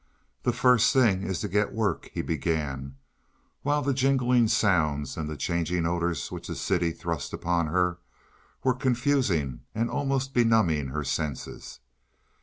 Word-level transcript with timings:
"The 0.41 0.51
first 0.51 0.93
thing 0.93 1.21
is 1.21 1.41
to 1.41 1.47
get 1.47 1.73
work," 1.73 2.09
he 2.11 2.23
began, 2.23 2.95
while 3.61 3.83
the 3.83 3.93
jingling 3.93 4.47
sounds 4.47 5.15
and 5.15 5.29
the 5.29 5.37
changing 5.37 5.85
odors 5.85 6.31
which 6.31 6.47
the 6.47 6.55
city 6.55 6.91
thrust 6.91 7.33
upon 7.33 7.67
her 7.67 7.99
were 8.63 8.73
confusing 8.73 9.59
and 9.75 9.91
almost 9.91 10.33
benumbing 10.33 10.87
her 10.87 11.03
senses. 11.03 11.81